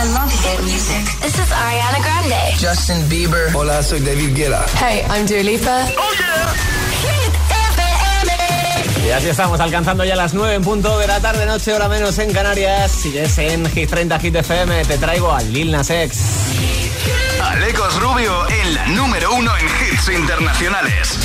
I 0.00 0.04
love 0.14 0.32
hit 0.32 0.62
music. 0.64 1.04
This 1.20 1.38
is 1.38 1.52
Ariana 1.52 2.00
Grande. 2.00 2.56
Justin 2.58 3.06
Bieber. 3.10 3.52
Hola, 3.54 3.82
soy 3.82 4.00
David 4.00 4.34
Guetta. 4.34 4.64
Hey, 4.78 5.04
I'm 5.10 5.26
Dua 5.26 5.42
Lipa. 5.42 5.84
Oh 5.98 6.14
yeah. 6.18 6.54
Hit 7.04 7.34
FM. 7.74 9.06
Y 9.06 9.10
así 9.10 9.28
estamos 9.28 9.60
alcanzando 9.60 10.02
ya 10.06 10.16
las 10.16 10.32
9 10.32 10.54
en 10.54 10.62
punto 10.62 10.98
de 10.98 11.06
la 11.06 11.20
tarde, 11.20 11.44
noche, 11.44 11.74
hora 11.74 11.88
menos 11.88 12.18
en 12.18 12.32
Canarias. 12.32 12.90
Sigues 12.92 13.36
en 13.36 13.70
Hit 13.70 13.90
30 13.90 14.18
Hit 14.20 14.36
FM. 14.36 14.86
Te 14.86 14.96
traigo 14.96 15.34
a 15.34 15.42
Lil 15.42 15.70
Nas 15.70 15.90
X. 15.90 16.18
Alecos 17.42 18.00
Rubio 18.00 18.48
en 18.48 18.74
la 18.74 18.86
número 18.86 19.34
uno 19.34 19.52
en 19.58 19.66
hits 19.66 20.08
internacionales. 20.08 21.18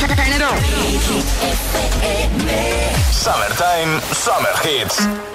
Summertime, 3.13 4.01
Summer 4.11 4.53
Hits. 4.65 5.34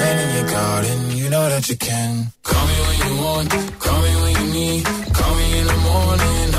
Rain 0.00 0.18
in 0.24 0.30
your 0.36 0.48
garden, 0.50 0.98
you 1.16 1.28
know 1.30 1.48
that 1.48 1.68
you 1.68 1.76
can. 1.76 2.32
Call 2.42 2.66
me 2.66 2.76
when 2.86 2.98
you 3.06 3.14
want, 3.24 3.50
call 3.84 4.00
me 4.02 4.12
when 4.22 4.32
you 4.40 4.46
need. 4.58 4.84
Call 5.18 5.34
me 5.34 5.46
in 5.60 5.66
the 5.66 5.78
morning, 5.88 6.55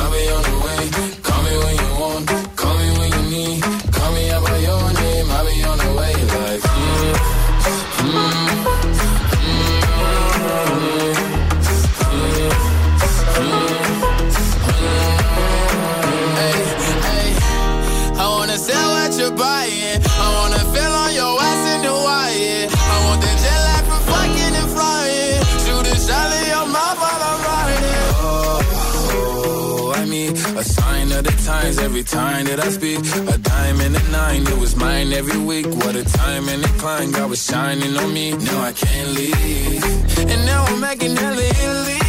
every 31.87 32.03
time 32.03 32.43
that 32.45 32.59
I 32.59 32.69
speak. 32.69 32.99
A 33.33 33.37
dime 33.37 33.79
and 33.79 33.95
a 33.95 34.03
nine, 34.11 34.43
it 34.45 34.59
was 34.59 34.75
mine 34.75 35.13
every 35.13 35.39
week. 35.39 35.67
What 35.81 35.95
a 35.95 36.03
time 36.03 36.49
and 36.49 36.61
a 36.69 36.71
climb, 36.81 37.11
God 37.11 37.29
was 37.29 37.41
shining 37.49 37.95
on 37.95 38.13
me. 38.13 38.27
Now 38.47 38.59
I 38.69 38.73
can't 38.73 39.09
leave. 39.17 39.83
And 40.31 40.41
now 40.51 40.65
I'm 40.69 40.81
making 40.81 41.15
hella 41.15 41.45
Italy. 41.63 42.01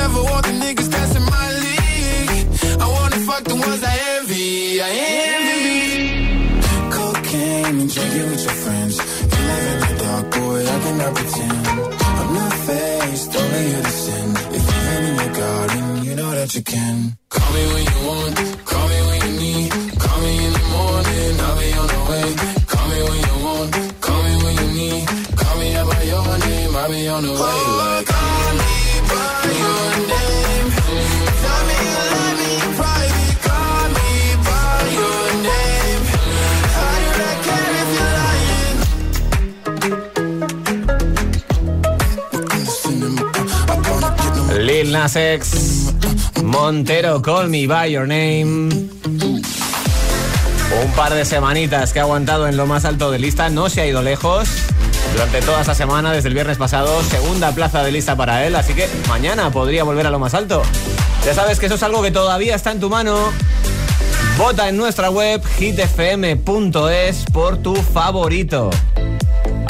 Never 0.00 0.20
want 0.30 0.46
the 0.46 0.54
niggas 0.64 0.85
Montero, 46.42 47.22
Call 47.22 47.48
Me 47.48 47.68
By 47.68 47.92
Your 47.92 48.08
Name. 48.08 48.68
Un 50.82 50.92
par 50.96 51.14
de 51.14 51.24
semanitas 51.24 51.92
que 51.92 52.00
ha 52.00 52.02
aguantado 52.02 52.48
en 52.48 52.56
lo 52.56 52.66
más 52.66 52.84
alto 52.84 53.12
de 53.12 53.20
lista, 53.20 53.48
no 53.48 53.68
se 53.68 53.82
ha 53.82 53.86
ido 53.86 54.02
lejos. 54.02 54.48
Durante 55.12 55.42
toda 55.42 55.60
esta 55.60 55.76
semana, 55.76 56.10
desde 56.10 56.26
el 56.26 56.34
viernes 56.34 56.58
pasado, 56.58 57.04
segunda 57.04 57.52
plaza 57.52 57.84
de 57.84 57.92
lista 57.92 58.16
para 58.16 58.44
él, 58.46 58.56
así 58.56 58.74
que 58.74 58.88
mañana 59.08 59.52
podría 59.52 59.84
volver 59.84 60.08
a 60.08 60.10
lo 60.10 60.18
más 60.18 60.34
alto. 60.34 60.62
Ya 61.24 61.34
sabes 61.34 61.60
que 61.60 61.66
eso 61.66 61.76
es 61.76 61.82
algo 61.84 62.02
que 62.02 62.10
todavía 62.10 62.56
está 62.56 62.72
en 62.72 62.80
tu 62.80 62.90
mano. 62.90 63.32
Vota 64.36 64.68
en 64.68 64.76
nuestra 64.76 65.10
web 65.10 65.40
hitfm.es 65.56 67.24
por 67.32 67.58
tu 67.58 67.76
favorito. 67.76 68.70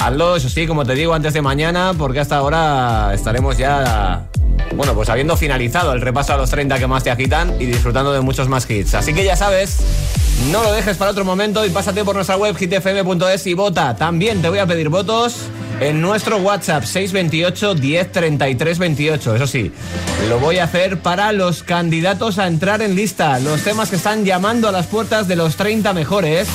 Hazlo, 0.00 0.36
eso 0.36 0.48
sí, 0.48 0.66
como 0.66 0.86
te 0.86 0.94
digo, 0.94 1.12
antes 1.12 1.34
de 1.34 1.42
mañana, 1.42 1.92
porque 1.96 2.20
hasta 2.20 2.38
ahora 2.38 3.12
estaremos 3.12 3.58
ya, 3.58 4.26
bueno, 4.74 4.94
pues 4.94 5.08
habiendo 5.08 5.36
finalizado 5.36 5.92
el 5.92 6.00
repaso 6.00 6.34
a 6.34 6.36
los 6.36 6.50
30 6.50 6.78
que 6.78 6.86
más 6.86 7.04
te 7.04 7.10
agitan 7.10 7.54
y 7.60 7.66
disfrutando 7.66 8.12
de 8.12 8.20
muchos 8.20 8.48
más 8.48 8.68
hits. 8.68 8.94
Así 8.94 9.14
que 9.14 9.24
ya 9.24 9.36
sabes, 9.36 9.78
no 10.50 10.62
lo 10.62 10.72
dejes 10.72 10.96
para 10.96 11.10
otro 11.10 11.24
momento 11.24 11.64
y 11.64 11.70
pásate 11.70 12.04
por 12.04 12.14
nuestra 12.14 12.36
web 12.36 12.56
hitfm.es 12.56 13.46
y 13.46 13.54
vota. 13.54 13.96
También 13.96 14.42
te 14.42 14.48
voy 14.48 14.58
a 14.58 14.66
pedir 14.66 14.88
votos 14.88 15.36
en 15.80 16.00
nuestro 16.00 16.38
WhatsApp 16.38 16.84
628 16.84 17.74
10 17.74 18.12
33 18.12 18.78
28. 18.78 19.36
Eso 19.36 19.46
sí, 19.46 19.72
lo 20.28 20.38
voy 20.38 20.58
a 20.58 20.64
hacer 20.64 20.98
para 21.00 21.32
los 21.32 21.62
candidatos 21.62 22.38
a 22.38 22.46
entrar 22.46 22.82
en 22.82 22.94
lista, 22.94 23.38
los 23.40 23.62
temas 23.62 23.90
que 23.90 23.96
están 23.96 24.24
llamando 24.24 24.68
a 24.68 24.72
las 24.72 24.86
puertas 24.86 25.28
de 25.28 25.36
los 25.36 25.56
30 25.56 25.92
mejores 25.92 26.48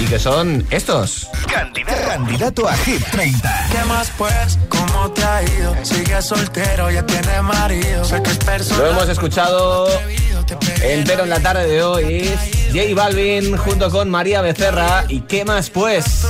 y 0.00 0.06
que 0.06 0.18
son 0.18 0.66
estos. 0.70 1.28
Candidato, 1.52 2.08
candidato 2.08 2.68
a 2.68 2.76
Hit 2.76 3.04
30. 3.10 3.68
¿Qué 3.70 3.84
más 3.88 4.10
pues? 4.16 4.58
¿Cómo 4.68 5.10
te 5.12 5.24
ha 5.24 5.42
ido? 5.42 5.74
Sigue 5.82 6.20
soltero, 6.22 6.90
ya 6.90 7.04
tiene 7.04 7.42
marido. 7.42 8.04
Sé 8.04 8.22
que 8.22 8.30
es 8.30 8.38
personal. 8.38 8.84
Lo 8.84 8.90
hemos 8.90 9.08
escuchado 9.08 9.88
entero 10.82 11.24
en 11.24 11.30
la 11.30 11.40
tarde 11.40 11.66
de 11.66 11.82
hoy. 11.82 12.30
J 12.72 12.94
Balvin 12.94 13.56
junto 13.56 13.90
con 13.90 14.10
María 14.10 14.42
Becerra. 14.42 15.04
¿Y 15.08 15.20
qué 15.20 15.44
más 15.44 15.70
pues? 15.70 16.26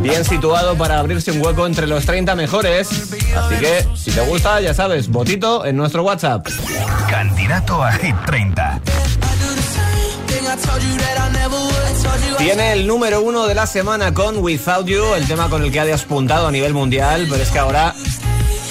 Bien 0.00 0.24
situado 0.24 0.76
para 0.76 0.98
abrirse 0.98 1.32
un 1.32 1.44
hueco 1.44 1.66
entre 1.66 1.86
los 1.86 2.06
30 2.06 2.34
mejores. 2.36 2.88
Así 3.36 3.56
que, 3.58 3.86
si 3.96 4.10
te 4.12 4.20
gusta, 4.20 4.60
ya 4.60 4.74
sabes, 4.74 5.08
botito 5.08 5.66
en 5.66 5.76
nuestro 5.76 6.02
WhatsApp. 6.02 6.46
Candidato 7.08 7.82
a 7.82 7.92
Hit 7.92 8.14
30. 8.26 8.80
Tiene 12.38 12.72
el 12.72 12.86
número 12.86 13.20
uno 13.20 13.46
de 13.46 13.54
la 13.54 13.66
semana 13.66 14.14
con 14.14 14.38
Without 14.38 14.86
You, 14.86 15.14
el 15.14 15.26
tema 15.26 15.50
con 15.50 15.62
el 15.62 15.72
que 15.72 15.80
ha 15.80 15.84
despuntado 15.84 16.46
a 16.46 16.50
nivel 16.50 16.72
mundial, 16.72 17.26
pero 17.28 17.42
es 17.42 17.50
que 17.50 17.58
ahora 17.58 17.94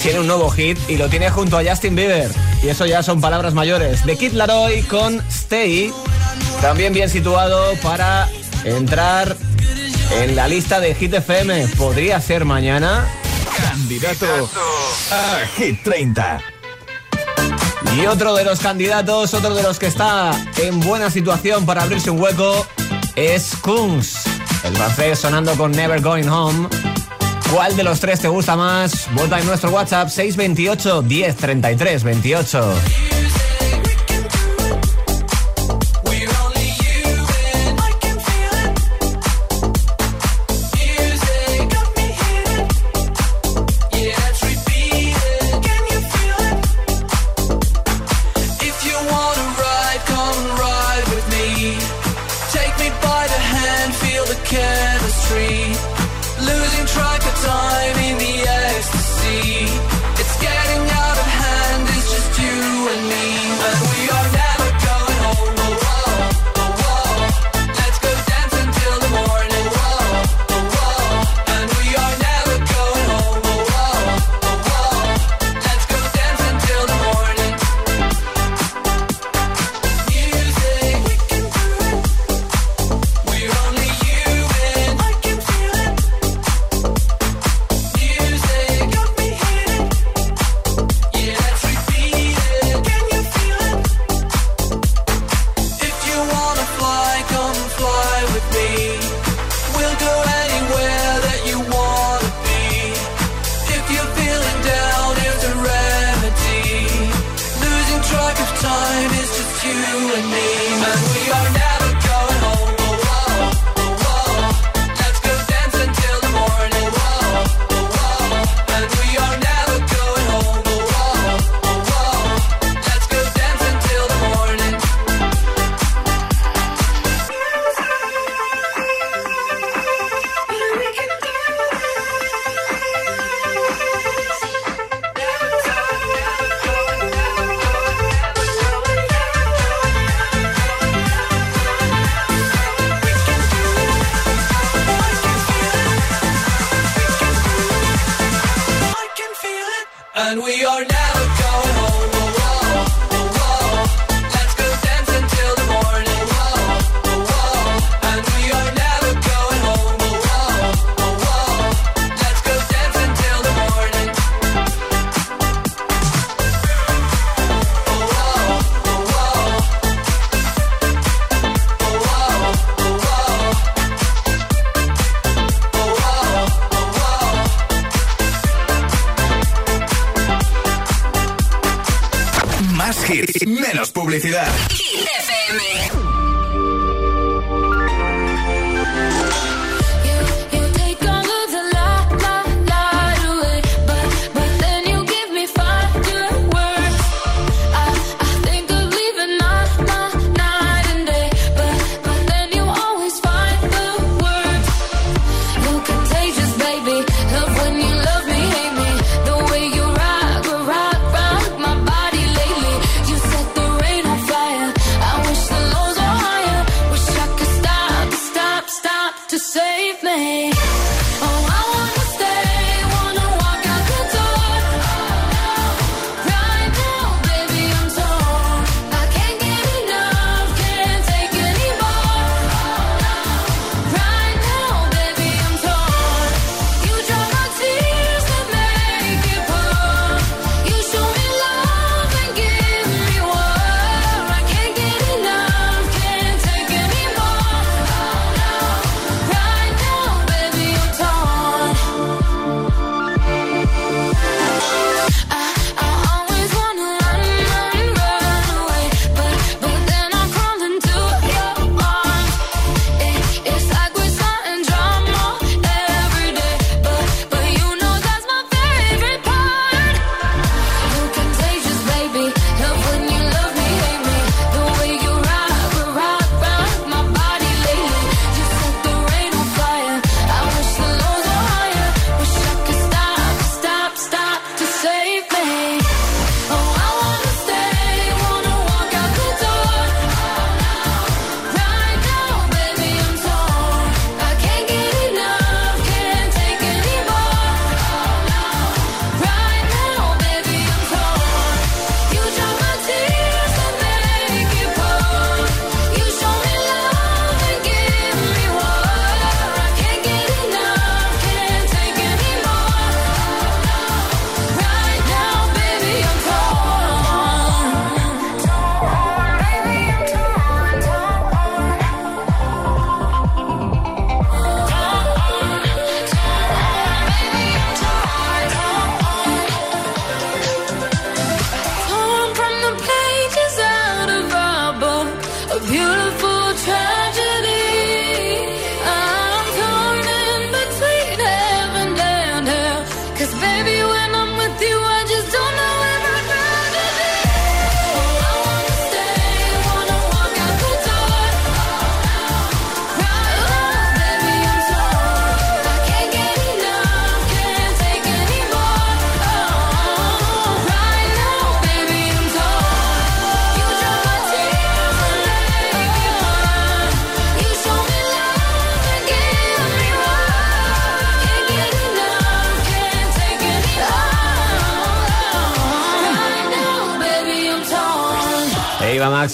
tiene 0.02 0.20
un 0.20 0.26
nuevo 0.26 0.50
hit 0.50 0.78
y 0.88 0.96
lo 0.96 1.08
tiene 1.08 1.30
junto 1.30 1.58
a 1.58 1.64
Justin 1.64 1.94
Bieber. 1.94 2.30
Y 2.62 2.68
eso 2.68 2.86
ya 2.86 3.02
son 3.02 3.20
palabras 3.20 3.54
mayores. 3.54 4.04
De 4.04 4.16
Kid 4.16 4.32
Laroi 4.32 4.82
con 4.82 5.20
Stay, 5.28 5.92
también 6.60 6.92
bien 6.92 7.10
situado 7.10 7.74
para 7.82 8.28
entrar 8.64 9.36
en 10.20 10.34
la 10.34 10.48
lista 10.48 10.80
de 10.80 10.94
Hit 10.94 11.14
FM. 11.14 11.68
¿Podría 11.76 12.20
ser 12.20 12.44
mañana? 12.44 13.06
Candidato 13.56 14.26
a 15.12 15.46
Hit 15.56 15.82
30. 15.82 16.57
Y 17.96 18.06
otro 18.06 18.34
de 18.34 18.44
los 18.44 18.60
candidatos, 18.60 19.34
otro 19.34 19.54
de 19.54 19.62
los 19.62 19.78
que 19.78 19.86
está 19.86 20.30
en 20.58 20.80
buena 20.80 21.10
situación 21.10 21.66
para 21.66 21.82
abrirse 21.82 22.10
un 22.10 22.20
hueco, 22.20 22.66
es 23.16 23.56
Kunz. 23.60 24.24
El 24.64 24.76
francés 24.76 25.18
sonando 25.18 25.54
con 25.56 25.72
Never 25.72 26.00
Going 26.00 26.28
Home. 26.28 26.68
¿Cuál 27.52 27.76
de 27.76 27.82
los 27.82 28.00
tres 28.00 28.20
te 28.20 28.28
gusta 28.28 28.56
más? 28.56 29.08
Vota 29.14 29.38
en 29.40 29.46
nuestro 29.46 29.70
WhatsApp 29.70 30.08
628 30.08 31.02
10 31.02 31.36
33 31.36 32.04
28. 32.04 32.74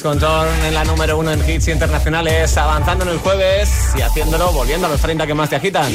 con 0.04 0.18
en 0.66 0.74
la 0.74 0.84
número 0.84 1.16
uno 1.16 1.32
en 1.32 1.48
hits 1.48 1.68
internacionales, 1.68 2.58
avanzando 2.58 3.06
en 3.06 3.12
el 3.12 3.18
jueves 3.20 3.70
y 3.96 4.02
haciéndolo, 4.02 4.52
volviendo 4.52 4.86
a 4.86 4.90
los 4.90 5.00
30 5.00 5.26
que 5.26 5.32
más 5.32 5.48
te 5.48 5.56
agitan. 5.56 5.90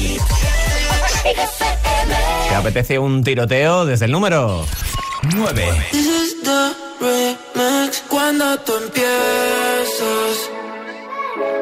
¿Te 2.49 2.55
apetece 2.55 2.97
un 2.97 3.23
tiroteo 3.23 3.85
desde 3.85 4.05
el 4.05 4.11
número 4.11 4.65
9? 5.35 5.63
Cuando 8.09 8.57
tú 8.61 8.73
empiezas, 8.83 10.49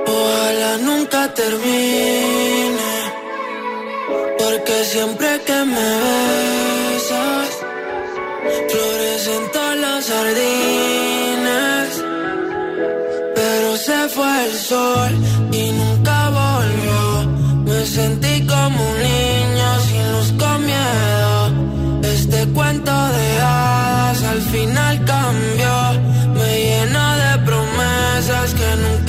ojalá 0.07 0.77
nunca 0.77 1.33
termine, 1.33 2.77
porque 4.37 4.85
siempre 4.85 5.41
que 5.45 5.65
me 5.65 5.89
besas, 6.95 7.49
florecen 8.69 9.51
todas 9.51 9.77
las 9.79 10.05
sardinas. 10.05 10.66
fue 14.17 14.45
el 14.45 14.53
sol 14.71 15.12
y 15.51 15.63
nunca 15.79 16.17
volvió. 16.41 17.00
Me 17.65 17.86
sentí 17.86 18.36
como 18.47 18.77
un 18.91 18.97
niño 19.12 19.69
sin 19.88 20.03
luz 20.13 20.29
con 20.41 20.57
miedo. 20.71 21.39
Este 22.15 22.39
cuento 22.57 22.93
de 23.17 23.27
hadas 23.41 24.24
al 24.24 24.41
final 24.53 24.95
cambió. 25.13 25.75
Me 26.39 26.51
llenó 26.67 27.07
de 27.24 27.31
promesas 27.50 28.47
que 28.59 28.69
nunca 28.86 29.06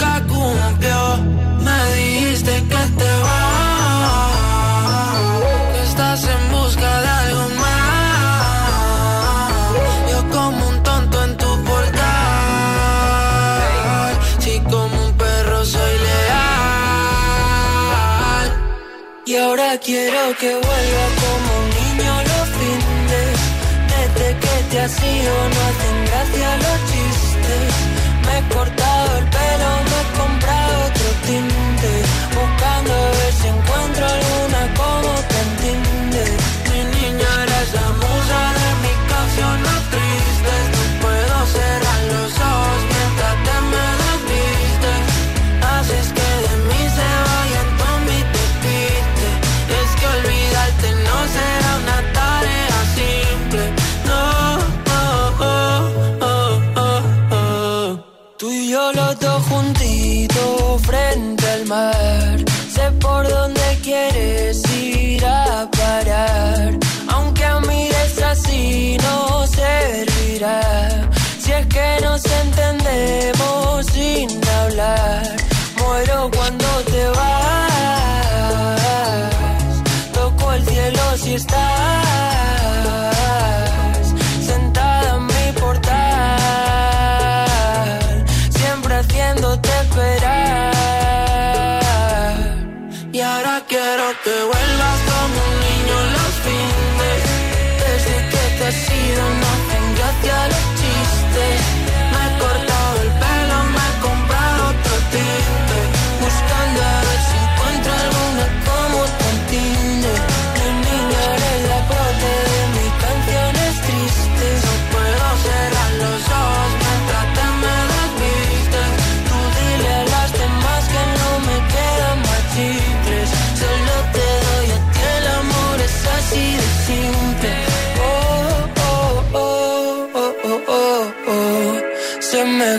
ahora 19.49 19.79
quiero 19.79 20.21
que 20.41 20.51
vuelva 20.53 21.05
como 21.23 21.49
un 21.63 21.69
niño 21.79 22.13
los 22.31 22.47
fines. 22.59 23.37
Desde 23.93 24.29
que 24.43 24.55
te 24.71 24.81
has 24.81 24.97
ido 25.03 25.35
no 25.55 25.61
hacen 25.69 25.97
gracia 26.09 26.49
los 26.65 26.79
chistes. 26.91 27.71
Me 28.25 28.33
he 28.39 28.43
cortado 28.55 29.19
el 29.19 29.27
pelo, 29.37 29.71
me 29.91 29.99
he 30.01 30.07
comprado 30.21 30.73
otro 30.89 31.09
tinte. 31.27 31.93
Buscando 32.39 32.93
a 32.93 33.11
ver 33.19 33.33
si 33.41 33.47
encuentro 33.49 34.05
alguna 34.17 34.63
como 34.81 35.18
Caminando 58.89 58.93
los 58.93 59.19
dos 59.21 59.43
juntitos 59.45 60.83
frente 60.83 61.49
al 61.49 61.67
mar. 61.67 62.37
Sé 62.73 62.91
por 63.01 63.29
dónde 63.29 63.79
quieres 63.83 64.63
ir 64.73 65.25
a 65.25 65.69
parar. 65.71 66.79
Aunque 67.09 67.45
a 67.45 67.61
mires 67.61 68.23
así 68.23 68.97
no 69.03 69.47
servirá. 69.47 71.09
Si 71.41 71.53
es 71.53 71.67
que 71.67 71.99
nos 72.03 72.25
entendemos 72.25 73.87
sin 73.87 74.29
hablar. 74.63 75.37
Muero 75.79 76.31
cuando 76.35 76.67
te 76.87 77.09
vas. 77.09 77.63
Toco 80.13 80.53
el 80.53 80.65
cielo 80.67 81.17
si 81.17 81.35
estás 81.35 82.68
te 94.29 94.45
vuelvas 94.45 95.01
como 95.11 95.41
un 95.49 95.61
niño 95.61 96.01
en 96.01 96.13
los 96.13 96.35
fines. 96.45 96.88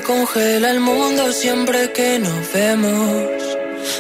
congela 0.10 0.72
el 0.72 0.80
mundo 0.80 1.32
siempre 1.32 1.92
que 1.92 2.18
nos 2.18 2.42
vemos. 2.52 3.28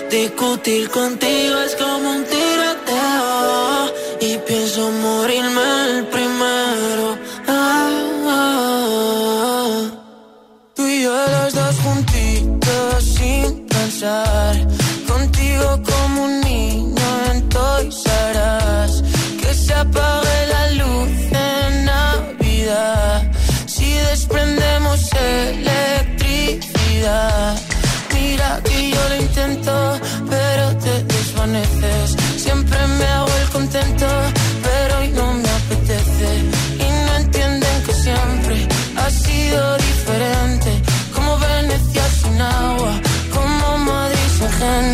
Discutir 0.09 0.89
contigo 0.89 1.55
es 1.67 1.75
como 1.75 2.09
un 2.17 2.23
tiroteo 2.23 3.93
y 4.19 4.37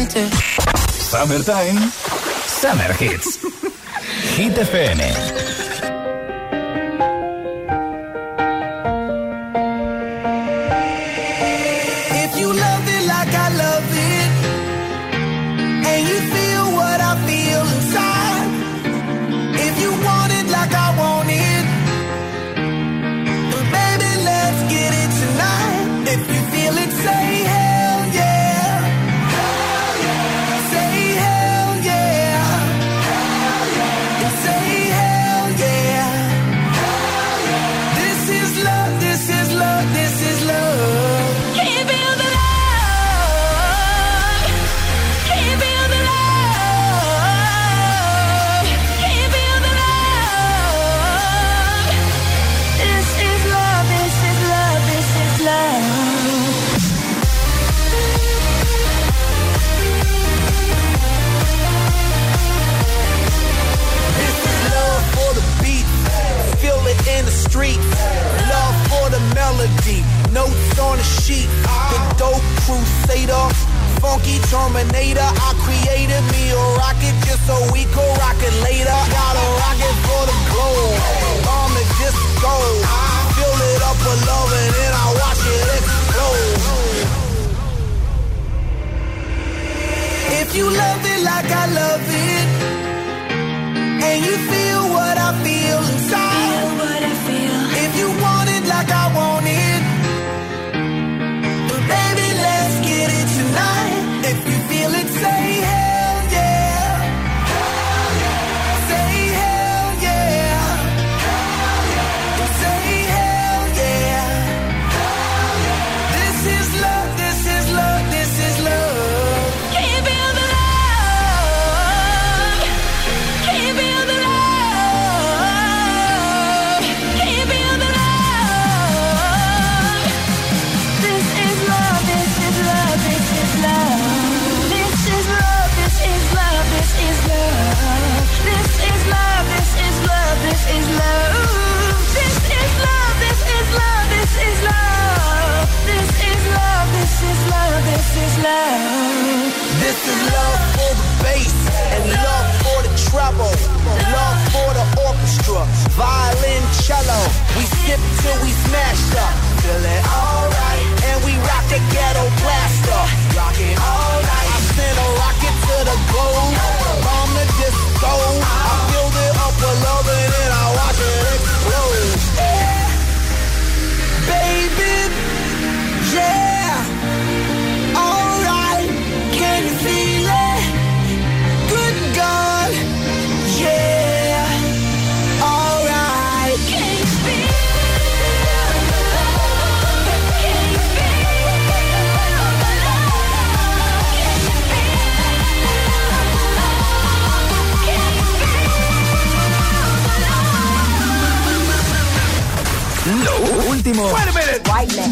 mente. 0.06 0.30
Summertime, 0.92 1.80
Summer 2.46 2.94
Hits. 2.94 3.38
Hit 4.38 4.54
FM. 4.54 5.55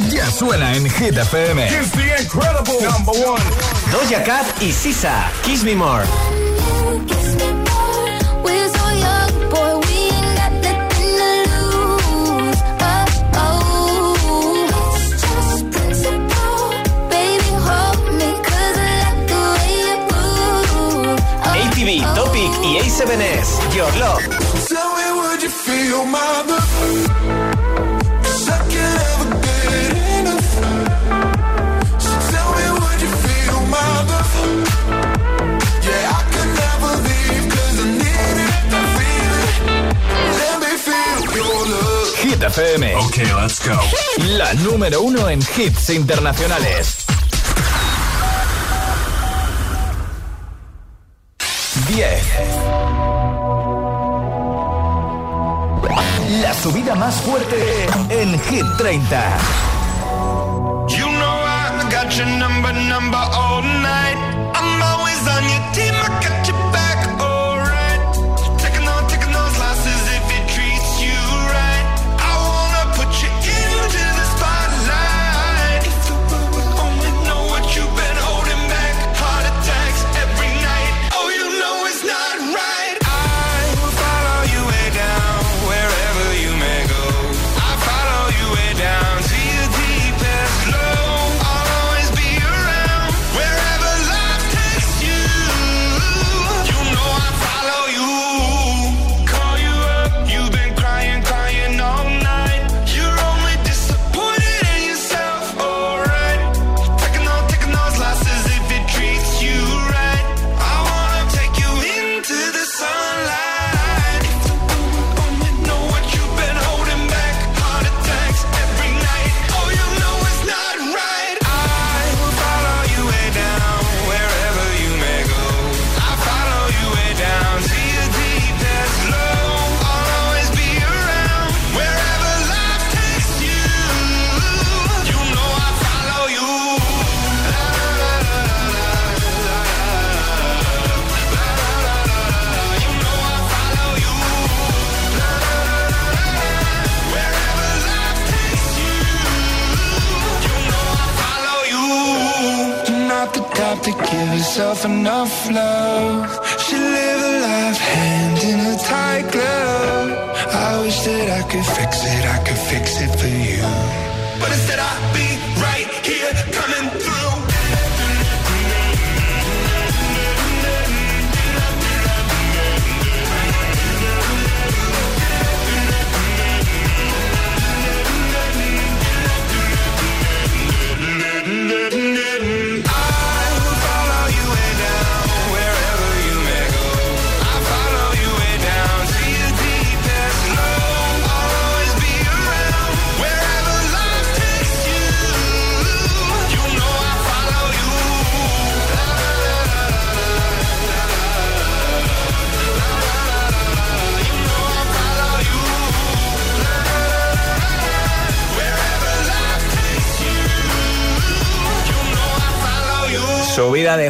Ya 0.10 0.32
suena 0.32 0.74
en 0.74 0.90
Hit 0.90 1.18
FM. 1.18 1.68
It's 1.68 1.92
the 1.92 2.22
incredible 2.22 2.80
number 2.82 3.12
one. 3.12 3.42
Doja 3.92 4.24
Cat 4.24 4.46
y 4.62 4.72
Sisa. 4.72 5.30
Kiss 5.44 5.64
Me 5.64 5.76
More. 5.76 6.06
ATV, 21.44 22.02
Topic 22.16 22.52
y 22.64 22.80
A7S. 22.80 23.76
Your 23.76 23.92
Love. 24.00 24.24
Tell 24.70 24.96
me, 24.96 25.12
would 25.20 25.44
you 25.44 25.50
feel 25.50 26.06
my 26.06 26.33
FM. 42.56 42.96
Ok, 42.98 43.18
let's 43.42 43.68
go. 43.68 43.80
La 44.38 44.54
número 44.54 45.02
uno 45.02 45.28
en 45.28 45.40
hits 45.40 45.90
internacionales. 45.90 46.98
10. 51.88 52.24
La 56.42 56.54
subida 56.54 56.94
más 56.94 57.16
fuerte 57.22 57.88
en 58.10 58.40
Hit 58.40 58.66
30. 58.78 59.73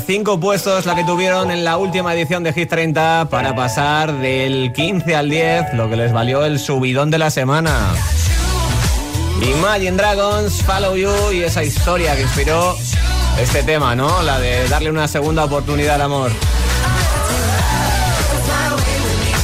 cinco 0.05 0.39
puestos 0.39 0.85
la 0.85 0.95
que 0.95 1.03
tuvieron 1.03 1.51
en 1.51 1.63
la 1.63 1.77
última 1.77 2.13
edición 2.13 2.43
de 2.43 2.53
Hit 2.53 2.69
30 2.69 3.27
para 3.29 3.55
pasar 3.55 4.13
del 4.19 4.71
15 4.73 5.15
al 5.15 5.29
10, 5.29 5.73
lo 5.73 5.89
que 5.89 5.95
les 5.95 6.11
valió 6.11 6.45
el 6.45 6.59
subidón 6.59 7.11
de 7.11 7.17
la 7.17 7.29
semana. 7.29 7.93
Imagine 9.41 9.97
Dragons, 9.97 10.61
Follow 10.63 10.95
You 10.95 11.31
y 11.33 11.43
esa 11.43 11.63
historia 11.63 12.15
que 12.15 12.21
inspiró 12.21 12.75
este 13.39 13.63
tema, 13.63 13.95
¿no? 13.95 14.21
La 14.23 14.39
de 14.39 14.67
darle 14.69 14.89
una 14.89 15.07
segunda 15.07 15.45
oportunidad 15.45 15.95
al 15.95 16.01
amor. 16.03 16.31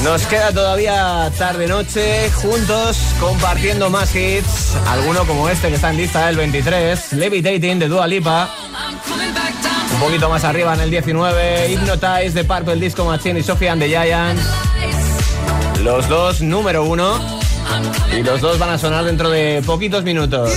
Nos 0.04 0.22
queda 0.28 0.54
todavía 0.54 1.30
tarde-noche 1.38 2.32
juntos 2.32 2.98
compartiendo 3.19 3.89
más 3.89 4.15
hits, 4.15 4.76
alguno 4.88 5.26
como 5.26 5.50
este 5.50 5.67
que 5.69 5.76
está 5.76 5.89
en 5.89 5.98
lista 5.98 6.28
del 6.28 6.38
23, 6.38 7.13
Levitating 7.13 7.80
de 7.80 7.88
Dua 7.89 8.08
Lipa. 8.08 8.50
Un 9.99 10.05
poquito 10.05 10.29
más 10.29 10.45
arriba 10.45 10.73
en 10.75 10.79
el 10.79 10.91
19, 10.91 11.71
Hypnotize 11.73 12.31
de 12.31 12.45
Purple 12.45 12.77
Disco 12.77 13.03
Machine 13.03 13.38
y 13.38 13.43
Sophie 13.43 13.67
and 13.67 13.81
the 13.81 13.89
Giants. 13.89 14.41
Los 15.83 16.07
dos 16.07 16.39
número 16.39 16.85
uno. 16.85 17.19
Y 18.17 18.23
los 18.23 18.39
dos 18.39 18.57
van 18.57 18.69
a 18.69 18.77
sonar 18.77 19.03
dentro 19.03 19.29
de 19.29 19.62
poquitos 19.65 20.05
minutos. 20.05 20.53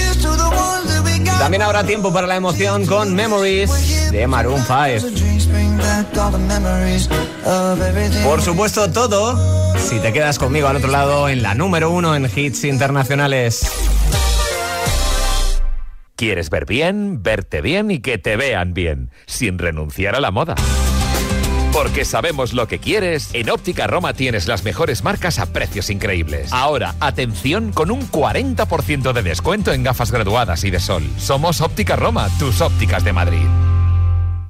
También 1.41 1.63
habrá 1.63 1.83
tiempo 1.83 2.13
para 2.13 2.29
la 2.29 2.37
emoción 2.37 2.87
con 2.87 3.17
Memories 3.17 4.13
de 4.13 4.29
Maroon 4.29 4.63
5. 4.65 5.09
Por 8.25 8.43
supuesto, 8.43 8.93
todo 8.93 9.77
si 9.77 9.99
te 9.99 10.13
quedas 10.13 10.39
conmigo 10.39 10.69
al 10.69 10.77
otro 10.77 10.89
lado 10.89 11.29
en 11.29 11.43
la 11.43 11.57
número 11.57 11.91
uno 11.91 12.15
en 12.15 12.31
hits 12.33 12.63
internacionales. 12.63 13.67
¿Quieres 16.23 16.51
ver 16.51 16.67
bien, 16.67 17.21
verte 17.21 17.61
bien 17.61 17.91
y 17.91 17.99
que 17.99 18.17
te 18.17 18.37
vean 18.37 18.75
bien, 18.75 19.11
sin 19.27 19.59
renunciar 19.59 20.15
a 20.15 20.21
la 20.21 20.31
moda? 20.31 20.55
Porque 21.73 22.05
sabemos 22.05 22.53
lo 22.53 22.69
que 22.69 22.79
quieres, 22.79 23.31
en 23.33 23.51
Óptica 23.51 23.89
Roma 23.89 24.15
tienes 24.15 24.47
las 24.47 24.63
mejores 24.63 25.03
marcas 25.03 25.41
a 25.41 25.53
precios 25.53 25.91
increíbles. 25.91 26.53
Ahora, 26.53 26.95
atención 27.01 27.73
con 27.73 27.91
un 27.91 28.09
40% 28.09 29.13
de 29.13 29.23
descuento 29.23 29.73
en 29.73 29.83
gafas 29.83 30.13
graduadas 30.13 30.63
y 30.63 30.71
de 30.71 30.79
sol. 30.79 31.03
Somos 31.19 31.61
Óptica 31.61 31.97
Roma, 31.97 32.29
tus 32.39 32.61
ópticas 32.61 33.03
de 33.03 33.13
Madrid. 33.13 33.72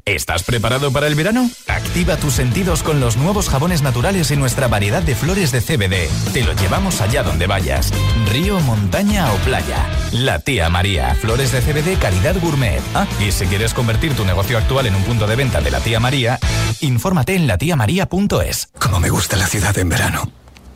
¿Estás 0.05 0.43
preparado 0.43 0.93
para 0.93 1.07
el 1.07 1.15
verano? 1.15 1.49
Activa 1.69 2.17
tus 2.17 2.35
sentidos 2.35 2.83
con 2.83 2.99
los 2.99 3.17
nuevos 3.17 3.49
jabones 3.49 3.83
naturales 3.83 4.33
y 4.33 4.37
nuestra 4.37 4.67
variedad 4.67 5.01
de 5.01 5.15
flores 5.15 5.53
de 5.53 5.61
CBD. 5.61 6.33
Te 6.33 6.43
lo 6.43 6.55
llevamos 6.55 7.01
allá 7.01 7.23
donde 7.23 7.47
vayas. 7.47 7.93
Río, 8.29 8.59
montaña 8.61 9.33
o 9.33 9.37
playa. 9.38 9.88
La 10.11 10.41
tía 10.41 10.69
María. 10.71 11.15
Flores 11.15 11.53
de 11.53 11.61
CBD 11.61 12.01
calidad 12.01 12.35
gourmet. 12.41 12.83
Ah, 12.95 13.07
y 13.21 13.31
si 13.31 13.47
quieres 13.47 13.75
convertir 13.75 14.17
tu 14.17 14.25
negocio 14.25 14.59
actual 14.59 14.87
en 14.87 14.97
un 14.97 15.05
punto 15.05 15.29
de 15.29 15.37
venta 15.37 15.61
de 15.61 15.71
la 15.71 15.79
tía 15.79 16.01
María, 16.01 16.41
infórmate 16.81 17.37
en 17.37 17.47
latiamaría.es. 17.47 18.71
Como 18.81 18.99
me 18.99 19.09
gusta 19.09 19.37
la 19.37 19.47
ciudad 19.47 19.79
en 19.79 19.88
verano. 19.88 20.33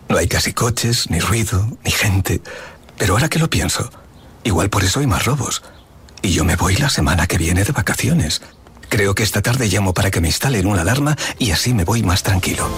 No 0.08 0.18
hay 0.18 0.28
casi 0.28 0.52
coches, 0.52 1.10
ni 1.10 1.18
ruido, 1.18 1.66
ni 1.84 1.90
gente. 1.90 2.40
Pero 2.96 3.14
ahora 3.14 3.28
que 3.28 3.40
lo 3.40 3.50
pienso, 3.50 3.90
igual 4.44 4.70
por 4.70 4.84
eso 4.84 5.00
hay 5.00 5.08
más 5.08 5.24
robos. 5.24 5.64
Y 6.22 6.30
yo 6.30 6.44
me 6.44 6.54
voy 6.54 6.76
la 6.76 6.90
semana 6.90 7.26
que 7.26 7.38
viene 7.38 7.64
de 7.64 7.72
vacaciones. 7.72 8.40
Creo 8.88 9.14
que 9.14 9.22
esta 9.22 9.42
tarde 9.42 9.68
llamo 9.68 9.94
para 9.94 10.10
que 10.10 10.20
me 10.20 10.28
instalen 10.28 10.66
una 10.66 10.82
alarma 10.82 11.16
y 11.38 11.50
así 11.50 11.74
me 11.74 11.84
voy 11.84 12.02
más 12.02 12.22
tranquilo. 12.22 12.68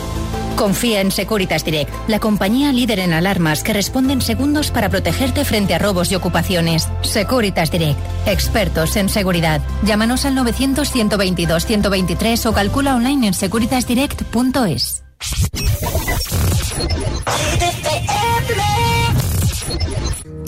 Confía 0.57 1.01
en 1.01 1.13
Securitas 1.13 1.65
Direct, 1.65 1.93
la 2.09 2.19
compañía 2.19 2.73
líder 2.73 2.99
en 2.99 3.13
alarmas 3.13 3.63
que 3.63 3.73
responde 3.73 4.13
en 4.13 4.21
segundos 4.21 4.73
para 4.73 4.89
protegerte 4.89 5.45
frente 5.45 5.75
a 5.75 5.79
robos 5.79 6.11
y 6.11 6.17
ocupaciones. 6.17 6.89
Securitas 7.03 7.71
Direct, 7.71 8.01
expertos 8.27 8.97
en 8.97 9.09
seguridad. 9.09 9.61
Llámanos 9.85 10.25
al 10.25 10.37
900-122-123 10.37 12.47
o 12.47 12.53
calcula 12.53 12.97
online 12.97 13.29
en 13.29 13.35
securitasdirect.es. 13.35 15.05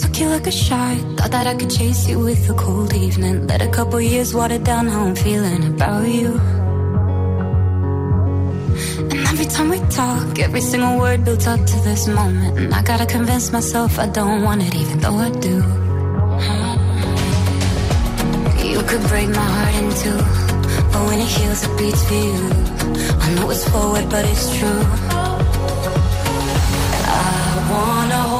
Took 0.01 0.19
you 0.21 0.29
like 0.29 0.47
a 0.47 0.51
shot. 0.51 0.97
Thought 1.17 1.31
that 1.33 1.47
I 1.47 1.55
could 1.55 1.71
chase 1.71 2.09
you 2.09 2.19
with 2.19 2.49
a 2.49 2.55
cold 2.55 2.95
evening. 2.95 3.47
Let 3.47 3.61
a 3.61 3.69
couple 3.69 4.01
years 4.01 4.33
water 4.33 4.59
down 4.59 4.87
how 4.87 5.05
I'm 5.05 5.15
feeling 5.15 5.63
about 5.75 6.09
you. 6.09 6.31
And 9.11 9.21
every 9.33 9.47
time 9.47 9.69
we 9.69 9.79
talk, 9.91 10.39
every 10.39 10.63
single 10.63 10.99
word 10.99 11.25
builds 11.25 11.47
up 11.47 11.61
to 11.61 11.77
this 11.89 12.09
moment. 12.09 12.59
And 12.59 12.75
I 12.75 12.83
gotta 12.83 13.05
convince 13.05 13.53
myself 13.53 13.99
I 13.99 14.07
don't 14.07 14.43
want 14.43 14.63
it, 14.63 14.75
even 14.75 15.01
though 15.01 15.17
I 15.17 15.31
do. 15.31 15.57
You 18.73 18.81
could 18.89 19.03
break 19.09 19.29
my 19.29 19.49
heart 19.57 19.75
in 19.83 19.89
two. 20.03 20.21
But 20.93 21.03
when 21.09 21.19
it 21.21 21.31
heals, 21.37 21.63
it 21.67 21.73
beats 21.79 22.03
for 22.09 22.15
you. 22.15 22.41
I 23.25 23.35
know 23.35 23.51
it's 23.51 23.69
forward, 23.69 24.09
but 24.09 24.25
it's 24.25 24.47
true. 24.59 24.83
I 27.13 27.23
wanna 27.73 28.21
hold 28.31 28.39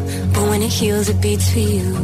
but 0.33 0.43
when 0.49 0.61
it 0.61 0.73
heals, 0.79 1.09
it 1.09 1.19
beats 1.21 1.51
for 1.51 1.59
you. 1.59 1.95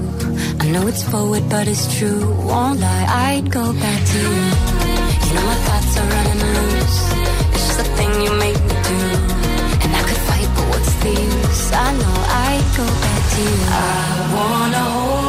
I 0.59 0.65
know 0.71 0.87
it's 0.87 1.03
forward, 1.03 1.43
but 1.49 1.67
it's 1.67 1.85
true. 1.97 2.21
Won't 2.49 2.79
lie, 2.79 3.05
I'd 3.29 3.51
go 3.51 3.73
back 3.73 4.01
to 4.11 4.17
you. 4.17 4.45
You 5.25 5.31
know 5.35 5.45
my 5.51 5.59
thoughts 5.67 5.91
are 5.99 6.07
running 6.15 6.39
loose. 6.55 6.99
It's 7.53 7.65
just 7.67 7.79
a 7.79 7.87
thing 7.97 8.11
you 8.25 8.31
make 8.45 8.59
me 8.69 8.75
do, 8.89 8.99
and 9.83 9.91
I 9.99 10.01
could 10.07 10.21
fight, 10.29 10.49
but 10.55 10.65
what's 10.71 10.93
the 11.03 11.09
use? 11.09 11.71
I 11.73 11.89
know 12.01 12.17
I'd 12.47 12.67
go 12.79 12.85
back 13.05 13.21
to 13.33 13.41
you. 13.51 13.59
I 13.69 14.33
wanna 14.35 14.83
hold 14.95 15.26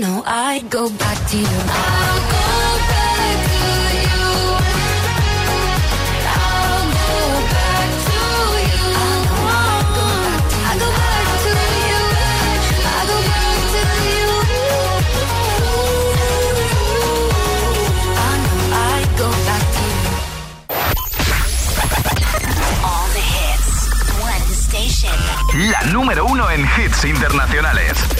know 0.00 0.22
I'd 0.24 0.70
go 0.70 0.88
back 0.88 1.28
to 1.28 1.36
you. 1.36 1.44
Back. 1.44 1.66
I 18.72 19.04
go 19.18 19.28
back 19.28 19.72
to 19.72 19.80
you. 25.56 25.70
La 25.70 25.82
número 25.92 26.24
uno 26.24 26.48
en 26.50 26.64
hits 26.64 27.04
internacionales. 27.04 28.19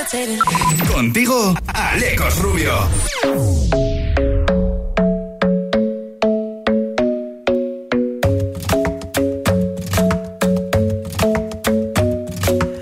Contigo, 0.00 1.54
Alecos 1.74 2.40
Rubio. 2.40 2.88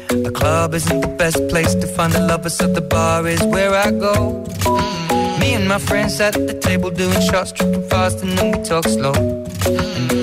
The 0.09 0.31
club 0.33 0.75
isn't 0.75 1.01
the 1.01 1.09
best 1.19 1.49
place 1.49 1.75
to 1.75 1.89
find 1.89 2.13
the 2.13 2.21
lovers, 2.21 2.55
so 2.57 2.69
the 2.69 2.81
bar 2.81 3.27
is 3.27 3.43
where 3.47 3.75
I 3.75 3.91
go. 3.91 4.45
Me 5.41 5.55
and 5.55 5.67
my 5.67 5.79
friends 5.79 6.21
at 6.21 6.35
the 6.35 6.55
table 6.55 6.91
doing 6.91 7.21
shots, 7.21 7.51
tripping 7.51 7.83
fast, 7.89 8.23
and 8.23 8.39
then 8.39 8.53
we 8.57 8.63
talk 8.63 8.85
slow. 8.85 9.13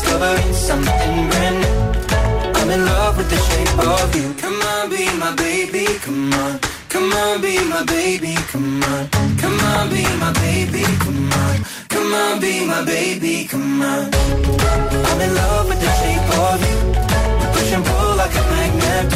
Discovering 0.00 0.52
something 0.54 1.28
brand 1.30 1.56
new. 1.60 1.76
I'm 2.58 2.70
in 2.70 2.84
love 2.84 3.16
with 3.18 3.28
the 3.28 3.40
shape 3.48 3.78
of 3.78 4.16
you. 4.16 4.34
Come 4.34 4.60
on, 4.72 4.90
be 4.90 5.04
my 5.18 5.34
baby. 5.36 5.86
Come 6.04 6.32
on. 6.32 6.58
Come 6.88 7.12
on, 7.12 7.40
be 7.42 7.54
my 7.68 7.84
baby. 7.84 8.34
Come 8.52 8.82
on. 8.82 9.08
Come 9.42 9.60
on, 9.60 9.90
be 9.90 10.02
my 10.22 10.32
baby. 10.44 10.84
Come 11.04 11.32
on. 11.32 11.56
Come 11.88 12.14
on, 12.14 12.40
be 12.40 12.66
my 12.66 12.84
baby. 12.84 13.46
Come 13.46 13.82
on. 13.82 14.10
I'm 15.08 15.20
in 15.20 15.34
love 15.34 15.68
with 15.68 15.80
the 15.84 15.92
shape 16.00 16.28
of 16.48 16.58
you. 16.68 16.78
We 17.40 17.46
push 17.54 17.72
and 17.76 17.84
pull 17.84 18.16
like 18.16 18.34
a 18.40 18.44
magnet. 18.54 19.08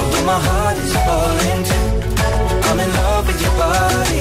Although 0.00 0.26
my 0.32 0.40
heart 0.48 0.76
is 0.84 0.92
falling 1.06 1.62
too. 1.68 1.86
I'm 2.68 2.78
in 2.80 2.90
love 3.00 3.26
with 3.26 3.40
your 3.44 3.54
body. 3.62 4.20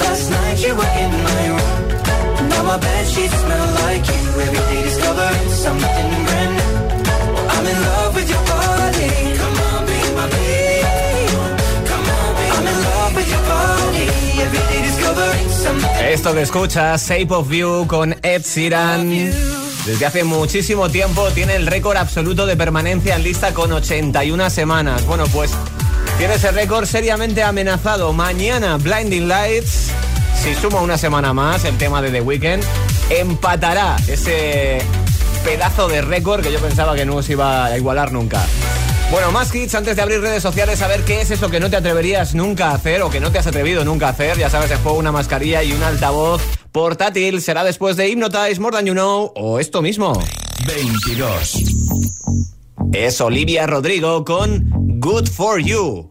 Last 0.00 0.30
night 0.30 0.58
you 0.64 0.72
were 0.78 0.92
in 1.02 1.12
my 1.26 1.42
room. 1.56 2.48
Now 2.48 2.62
my 2.62 2.78
bed 2.78 3.06
sheets 3.06 3.36
smell 3.42 3.65
like 3.96 4.08
you. 4.08 4.40
Every 4.40 4.62
day 4.74 4.82
discovering 4.82 5.50
something 5.50 6.24
brand 6.26 6.52
new. 6.56 6.74
I'm 7.52 7.66
in 7.66 7.78
love 7.82 8.14
with 8.14 8.28
your 8.28 8.44
body. 8.44 9.10
Come 9.40 9.56
on, 9.68 9.86
be 9.86 9.98
my 10.18 10.26
baby. 10.30 11.26
Come 11.90 12.06
on, 12.16 12.30
be 12.36 12.44
I'm 12.56 12.66
in 12.66 12.78
love 12.88 13.14
with 13.14 13.28
your 13.30 13.42
body. 13.42 14.06
Every 14.44 14.62
day 14.70 14.82
discovering 14.82 15.48
something. 15.48 16.06
Esto 16.06 16.34
que 16.34 16.42
escuchas, 16.42 17.06
Shape 17.06 17.32
of 17.34 17.50
You 17.50 17.86
con 17.86 18.14
Ed 18.22 18.42
Sheeran. 18.42 19.10
Desde 19.86 20.04
hace 20.04 20.24
muchísimo 20.24 20.88
tiempo 20.88 21.30
tiene 21.30 21.56
el 21.56 21.66
récord 21.66 21.96
absoluto 21.96 22.44
de 22.44 22.56
permanencia 22.56 23.14
en 23.14 23.22
lista 23.22 23.54
con 23.54 23.72
81 23.72 24.50
semanas. 24.50 25.06
Bueno, 25.06 25.26
pues 25.28 25.52
tiene 26.18 26.34
ese 26.34 26.50
récord 26.50 26.86
seriamente 26.86 27.42
amenazado. 27.42 28.12
Mañana, 28.12 28.78
Blinding 28.78 29.28
Lights, 29.28 29.90
si 30.42 30.54
suma 30.54 30.80
una 30.80 30.98
semana 30.98 31.32
más 31.32 31.64
el 31.64 31.78
tema 31.78 32.02
de 32.02 32.10
The 32.10 32.20
Weeknd, 32.20 32.64
empatará 33.10 33.96
ese 34.08 34.78
pedazo 35.44 35.88
de 35.88 36.02
récord 36.02 36.42
que 36.42 36.52
yo 36.52 36.58
pensaba 36.60 36.94
que 36.94 37.06
no 37.06 37.22
se 37.22 37.32
iba 37.32 37.66
a 37.66 37.76
igualar 37.76 38.12
nunca. 38.12 38.44
Bueno, 39.10 39.30
más 39.30 39.54
hits 39.54 39.74
antes 39.76 39.94
de 39.94 40.02
abrir 40.02 40.20
redes 40.20 40.42
sociales, 40.42 40.82
a 40.82 40.88
ver 40.88 41.04
qué 41.04 41.20
es 41.20 41.30
eso 41.30 41.48
que 41.48 41.60
no 41.60 41.70
te 41.70 41.76
atreverías 41.76 42.34
nunca 42.34 42.70
a 42.70 42.74
hacer 42.74 43.02
o 43.02 43.10
que 43.10 43.20
no 43.20 43.30
te 43.30 43.38
has 43.38 43.46
atrevido 43.46 43.84
nunca 43.84 44.08
a 44.08 44.10
hacer. 44.10 44.36
Ya 44.36 44.50
sabes, 44.50 44.70
el 44.72 44.78
juego, 44.78 44.98
una 44.98 45.12
mascarilla 45.12 45.62
y 45.62 45.72
un 45.72 45.82
altavoz 45.82 46.42
portátil. 46.72 47.40
Será 47.40 47.62
después 47.62 47.96
de 47.96 48.08
Hypnotize, 48.08 48.58
More 48.58 48.76
Than 48.76 48.86
You 48.86 48.94
Know 48.94 49.32
o 49.36 49.60
esto 49.60 49.80
mismo. 49.80 50.20
22. 50.66 51.62
Es 52.92 53.20
Olivia 53.20 53.66
Rodrigo 53.66 54.24
con 54.24 54.68
Good 54.98 55.28
For 55.28 55.60
You. 55.60 56.10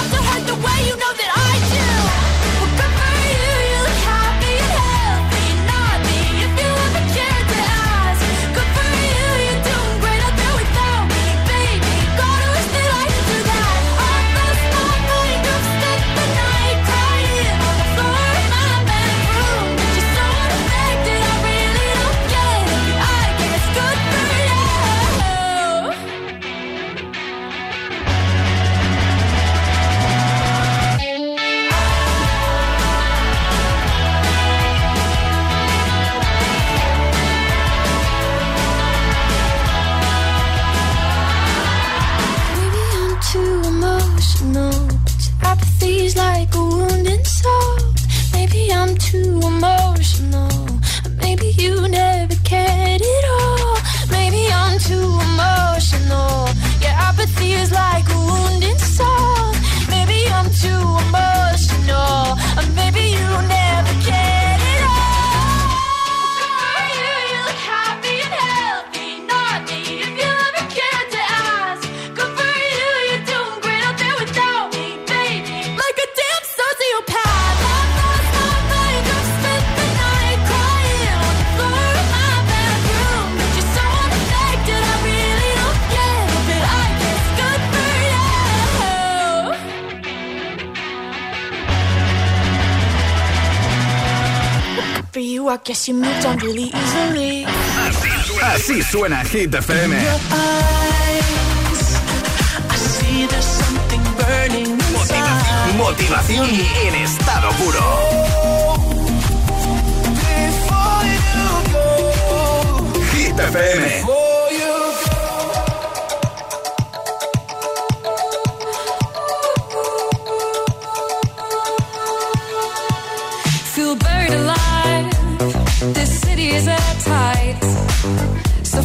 I 95.51 95.57
guess 95.57 95.85
you 95.89 95.95
moved 95.95 96.25
on 96.25 96.37
really 96.37 96.71
easily. 96.73 97.45
Así 98.41 98.81
suena 98.81 99.21
Hit 99.25 99.53
FM. 99.53 99.97
Motivación 105.75 106.49
en 106.49 106.95
estado 106.95 107.51
puro. 107.51 107.81
Hit 113.11 113.37
FM. 113.37 114.20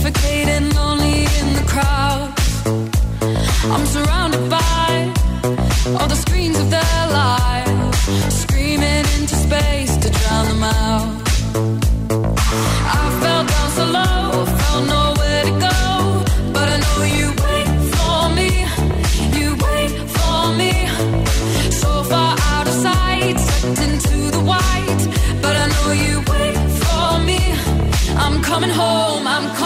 Suffocating, 0.06 0.70
lonely 0.70 1.24
in 1.40 1.52
the 1.54 1.64
crowd. 1.66 2.32
I'm 3.64 3.84
surrounded 3.86 4.48
by 4.48 5.12
all 5.98 6.06
the 6.06 6.14
screens 6.14 6.56
of 6.60 6.70
their 6.70 6.95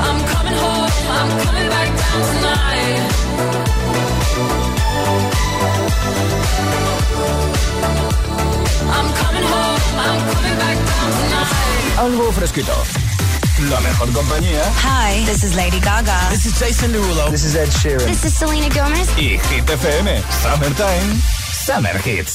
I'm 0.00 0.18
coming 0.26 0.54
home, 0.54 0.90
I'm 1.08 1.30
coming 1.44 1.68
back 1.68 1.88
down 1.96 2.20
tonight. 2.30 4.04
I'm 8.96 9.08
coming 9.22 9.46
home, 9.52 9.80
I'm 9.98 10.20
coming 10.34 10.56
back 10.58 10.76
down 10.76 11.10
tonight. 11.20 11.98
Algo 11.98 12.32
fresquito. 12.32 12.76
La 13.70 13.80
mejor 13.80 14.10
compañía. 14.12 14.62
Hi, 14.82 15.24
this 15.26 15.44
is 15.44 15.54
Lady 15.54 15.78
Gaga. 15.80 16.18
This 16.30 16.44
is 16.46 16.58
Jason 16.58 16.92
Derulo. 16.92 17.30
This 17.30 17.44
is 17.44 17.54
Ed 17.54 17.68
Sheeran. 17.68 18.06
This 18.06 18.24
is 18.24 18.36
Selena 18.36 18.68
Gomez. 18.68 19.08
Y 19.16 19.38
Hit 19.50 19.64
FM. 19.66 20.22
Summertime. 20.42 21.22
Summer 21.52 21.96
Hits. 21.98 22.34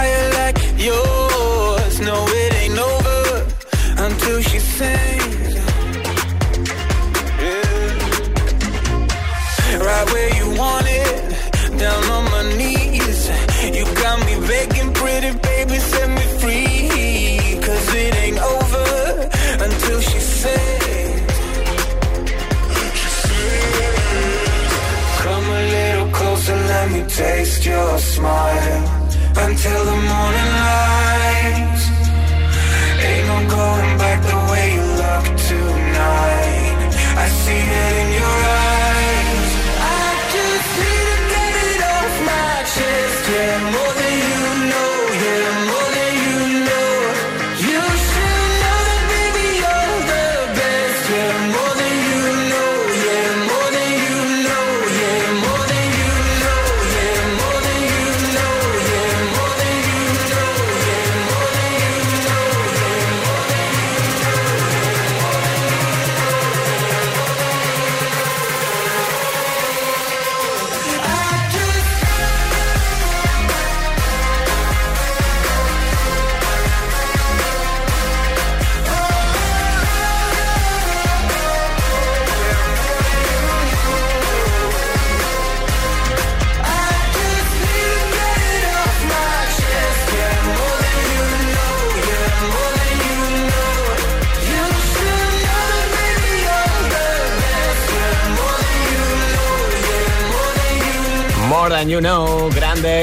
fire 0.00 0.30
like 0.32 0.58
yours. 0.78 1.29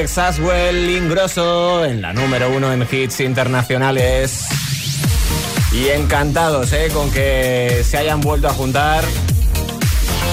Saswell, 0.07 0.89
Ingrosso, 0.89 1.85
en 1.85 2.01
la 2.01 2.13
número 2.13 2.49
uno 2.49 2.71
en 2.71 2.87
hits 2.89 3.19
internacionales. 3.19 4.45
Y 5.71 5.89
encantados, 5.89 6.71
¿eh? 6.73 6.89
Con 6.93 7.11
que 7.11 7.83
se 7.87 7.97
hayan 7.97 8.21
vuelto 8.21 8.47
a 8.47 8.53
juntar 8.53 9.03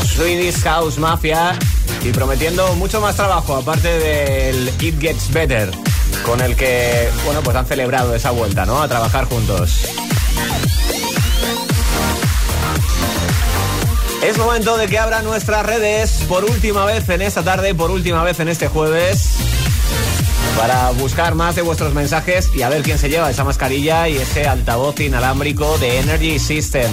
Swedish 0.07 0.63
House 0.63 0.99
Mafia 0.99 1.59
y 2.03 2.11
prometiendo 2.11 2.75
mucho 2.77 3.01
más 3.01 3.17
trabajo, 3.17 3.57
aparte 3.57 3.89
del 3.99 4.69
It 4.81 5.01
Gets 5.01 5.33
Better, 5.33 5.71
con 6.25 6.41
el 6.41 6.55
que, 6.57 7.09
bueno, 7.25 7.41
pues 7.43 7.57
han 7.57 7.67
celebrado 7.67 8.15
esa 8.15 8.31
vuelta, 8.31 8.65
¿no? 8.65 8.81
A 8.81 8.89
trabajar 8.89 9.25
juntos. 9.25 9.87
Es 14.23 14.39
momento 14.39 14.79
de 14.79 14.87
que 14.89 14.99
abran 14.99 15.25
nuestras 15.25 15.67
redes 15.67 16.25
por 16.29 16.45
última 16.45 16.87
vez 16.87 17.07
en 17.11 17.21
esta 17.21 17.43
tarde, 17.43 17.75
por 17.75 17.91
última 17.91 18.23
vez 18.23 18.41
en 18.41 18.49
este 18.49 18.69
jueves, 18.69 19.35
para 20.57 20.91
buscar 20.93 21.35
más 21.35 21.57
de 21.57 21.63
vuestros 21.63 21.95
mensajes 21.95 22.51
y 22.55 22.63
a 22.63 22.69
ver 22.69 22.83
quién 22.83 22.99
se 22.99 23.09
lleva 23.09 23.31
esa 23.31 23.45
mascarilla 23.45 24.09
y 24.09 24.17
ese 24.17 24.47
altavoz 24.47 24.99
inalámbrico 25.01 25.79
de 25.79 25.99
Energy 25.99 26.39
System. 26.39 26.91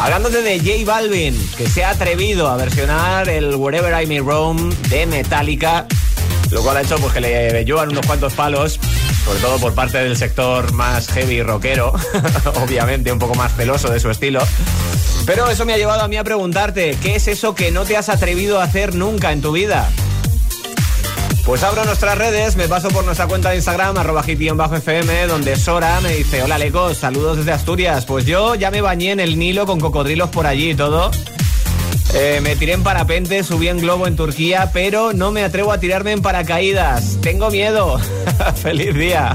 Hablándote 0.00 0.42
de 0.42 0.58
J 0.58 0.84
Balvin, 0.84 1.36
que 1.56 1.68
se 1.68 1.84
ha 1.84 1.90
atrevido 1.90 2.48
a 2.48 2.56
versionar 2.56 3.28
el 3.28 3.54
Wherever 3.54 4.02
I 4.02 4.06
May 4.06 4.20
Roam 4.20 4.70
de 4.88 5.06
Metallica, 5.06 5.86
lo 6.50 6.62
cual 6.62 6.78
ha 6.78 6.82
hecho 6.82 6.96
pues, 6.98 7.12
que 7.12 7.20
le 7.20 7.64
llevan 7.64 7.90
unos 7.90 8.06
cuantos 8.06 8.32
palos, 8.34 8.80
sobre 9.24 9.40
todo 9.40 9.58
por 9.58 9.74
parte 9.74 9.98
del 9.98 10.16
sector 10.16 10.72
más 10.72 11.08
heavy 11.08 11.42
rockero, 11.42 11.92
obviamente 12.62 13.12
un 13.12 13.18
poco 13.18 13.34
más 13.34 13.54
celoso 13.54 13.90
de 13.90 14.00
su 14.00 14.10
estilo. 14.10 14.40
Pero 15.26 15.48
eso 15.48 15.64
me 15.64 15.74
ha 15.74 15.76
llevado 15.76 16.02
a 16.02 16.08
mí 16.08 16.16
a 16.16 16.24
preguntarte, 16.24 16.96
¿qué 17.02 17.16
es 17.16 17.28
eso 17.28 17.54
que 17.54 17.70
no 17.70 17.84
te 17.84 17.96
has 17.96 18.08
atrevido 18.08 18.60
a 18.60 18.64
hacer 18.64 18.94
nunca 18.94 19.32
en 19.32 19.42
tu 19.42 19.52
vida? 19.52 19.88
Pues 21.48 21.62
abro 21.62 21.82
nuestras 21.86 22.18
redes, 22.18 22.56
me 22.56 22.68
paso 22.68 22.88
por 22.88 23.06
nuestra 23.06 23.26
cuenta 23.26 23.48
de 23.48 23.56
Instagram, 23.56 23.96
arroba 23.96 24.22
hit-fm, 24.22 25.26
donde 25.28 25.56
Sora 25.56 25.98
me 26.02 26.12
dice, 26.12 26.42
hola 26.42 26.58
Lecos, 26.58 26.98
saludos 26.98 27.38
desde 27.38 27.52
Asturias. 27.52 28.04
Pues 28.04 28.26
yo 28.26 28.54
ya 28.54 28.70
me 28.70 28.82
bañé 28.82 29.12
en 29.12 29.20
el 29.20 29.38
Nilo 29.38 29.64
con 29.64 29.80
cocodrilos 29.80 30.28
por 30.28 30.46
allí 30.46 30.72
y 30.72 30.74
todo. 30.74 31.10
Eh, 32.12 32.40
me 32.42 32.54
tiré 32.54 32.74
en 32.74 32.82
parapente, 32.82 33.42
subí 33.44 33.68
en 33.68 33.78
globo 33.78 34.06
en 34.06 34.14
Turquía, 34.14 34.72
pero 34.74 35.14
no 35.14 35.32
me 35.32 35.42
atrevo 35.42 35.72
a 35.72 35.80
tirarme 35.80 36.12
en 36.12 36.20
paracaídas. 36.20 37.16
Tengo 37.22 37.50
miedo. 37.50 37.98
Feliz 38.62 38.94
día. 38.94 39.32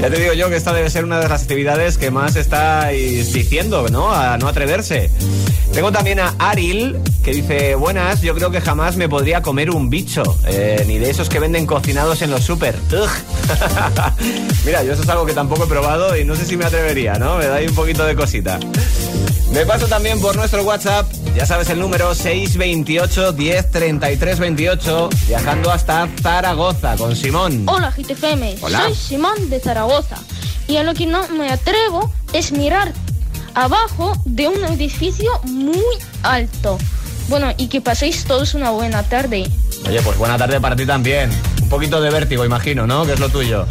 Ya 0.00 0.10
te 0.10 0.18
digo 0.18 0.32
yo 0.32 0.48
que 0.48 0.56
esta 0.56 0.72
debe 0.72 0.90
ser 0.90 1.04
una 1.04 1.20
de 1.20 1.28
las 1.28 1.42
actividades 1.42 1.98
que 1.98 2.10
más 2.10 2.34
estáis 2.34 3.32
diciendo, 3.32 3.86
¿no? 3.92 4.12
A 4.12 4.38
no 4.38 4.48
atreverse. 4.48 5.12
Tengo 5.72 5.90
también 5.90 6.20
a 6.20 6.34
Aril, 6.38 6.98
que 7.24 7.32
dice, 7.32 7.74
buenas, 7.76 8.20
yo 8.20 8.34
creo 8.34 8.50
que 8.50 8.60
jamás 8.60 8.96
me 8.96 9.08
podría 9.08 9.40
comer 9.40 9.70
un 9.70 9.88
bicho, 9.88 10.22
eh, 10.46 10.84
ni 10.86 10.98
de 10.98 11.08
esos 11.08 11.30
que 11.30 11.38
venden 11.38 11.64
cocinados 11.64 12.20
en 12.20 12.30
los 12.30 12.44
súper. 12.44 12.76
Ugh. 12.92 13.08
Mira, 14.66 14.84
yo 14.84 14.92
eso 14.92 15.02
es 15.02 15.08
algo 15.08 15.24
que 15.24 15.32
tampoco 15.32 15.64
he 15.64 15.66
probado 15.66 16.14
y 16.16 16.26
no 16.26 16.36
sé 16.36 16.44
si 16.44 16.58
me 16.58 16.66
atrevería, 16.66 17.14
¿no? 17.14 17.38
Me 17.38 17.46
da 17.46 17.56
ahí 17.56 17.66
un 17.66 17.74
poquito 17.74 18.04
de 18.04 18.14
cosita. 18.14 18.60
Me 19.52 19.64
paso 19.64 19.86
también 19.86 20.20
por 20.20 20.36
nuestro 20.36 20.62
WhatsApp, 20.62 21.10
ya 21.34 21.46
sabes 21.46 21.70
el 21.70 21.78
número 21.78 22.14
628 22.14 23.32
10 23.32 23.70
33 23.70 24.38
28, 24.38 25.08
viajando 25.28 25.70
hasta 25.70 26.06
Zaragoza 26.22 26.96
con 26.96 27.16
Simón. 27.16 27.64
Hola 27.66 27.90
GTFM, 27.96 28.56
Hola. 28.60 28.82
soy 28.84 28.94
Simón 28.94 29.48
de 29.48 29.58
Zaragoza 29.58 30.16
y 30.68 30.76
a 30.76 30.82
lo 30.82 30.92
que 30.94 31.06
no 31.06 31.26
me 31.28 31.50
atrevo 31.50 32.10
es 32.32 32.52
mirar 32.52 32.92
abajo 33.54 34.12
de 34.24 34.48
un 34.48 34.64
edificio 34.64 35.30
muy 35.44 35.82
alto. 36.22 36.78
Bueno, 37.28 37.52
y 37.56 37.68
que 37.68 37.80
paséis 37.80 38.24
todos 38.24 38.54
una 38.54 38.70
buena 38.70 39.02
tarde. 39.02 39.48
Oye, 39.86 40.00
pues 40.02 40.18
buena 40.18 40.36
tarde 40.36 40.60
para 40.60 40.76
ti 40.76 40.86
también. 40.86 41.30
Un 41.62 41.68
poquito 41.68 42.00
de 42.00 42.10
vértigo, 42.10 42.44
imagino, 42.44 42.86
¿no? 42.86 43.06
Que 43.06 43.12
es 43.12 43.20
lo 43.20 43.28
tuyo. 43.28 43.66